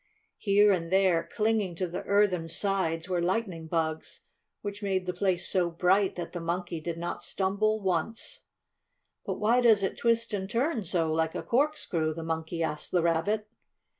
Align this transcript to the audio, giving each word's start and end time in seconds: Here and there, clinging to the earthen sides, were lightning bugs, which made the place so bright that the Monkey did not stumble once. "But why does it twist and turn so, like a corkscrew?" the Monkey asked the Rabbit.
Here 0.39 0.71
and 0.73 0.91
there, 0.91 1.29
clinging 1.31 1.75
to 1.75 1.87
the 1.87 2.01
earthen 2.05 2.49
sides, 2.49 3.07
were 3.07 3.21
lightning 3.21 3.67
bugs, 3.67 4.21
which 4.63 4.81
made 4.81 5.05
the 5.05 5.13
place 5.13 5.47
so 5.47 5.69
bright 5.69 6.15
that 6.15 6.31
the 6.31 6.39
Monkey 6.39 6.79
did 6.81 6.97
not 6.97 7.21
stumble 7.21 7.79
once. 7.83 8.39
"But 9.27 9.35
why 9.35 9.61
does 9.61 9.83
it 9.83 9.99
twist 9.99 10.33
and 10.33 10.49
turn 10.49 10.83
so, 10.85 11.11
like 11.13 11.35
a 11.35 11.43
corkscrew?" 11.43 12.15
the 12.15 12.23
Monkey 12.23 12.63
asked 12.63 12.89
the 12.89 13.03
Rabbit. 13.03 13.47